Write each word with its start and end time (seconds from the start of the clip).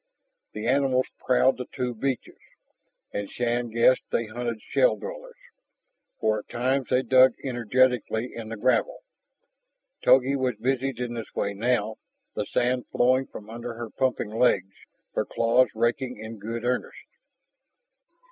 The 0.53 0.65
animals 0.65 1.05
prowled 1.19 1.57
the 1.57 1.67
two 1.71 1.93
beaches, 1.93 2.39
and 3.13 3.29
Shann 3.29 3.69
guessed 3.69 4.01
they 4.09 4.25
hunted 4.25 4.59
shell 4.59 4.95
dwellers, 4.95 5.37
for 6.19 6.39
at 6.39 6.49
times 6.49 6.87
they 6.89 7.03
dug 7.03 7.35
energetically 7.43 8.33
in 8.33 8.49
the 8.49 8.57
gravel. 8.57 9.03
Togi 10.03 10.35
was 10.35 10.55
busied 10.55 10.99
in 10.99 11.13
this 11.13 11.31
way 11.35 11.53
now, 11.53 11.97
the 12.33 12.47
sand 12.47 12.87
flowing 12.87 13.27
from 13.27 13.47
under 13.47 13.75
her 13.75 13.91
pumping 13.91 14.31
legs, 14.31 14.73
her 15.13 15.23
claws 15.23 15.69
raking 15.75 16.17
in 16.17 16.39
good 16.39 16.65
earnest. 16.65 16.97